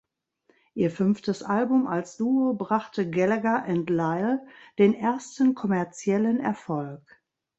Ihr 0.73 0.89
fünftes 0.89 1.43
Album 1.43 1.85
als 1.85 2.17
Duo 2.17 2.55
brachte 2.55 3.07
"Gallagher 3.07 3.61
and 3.65 3.87
Lyle" 3.91 4.43
den 4.79 4.95
ersten 4.95 5.53
kommerziellen 5.53 6.39
Erfolg. 6.39 7.03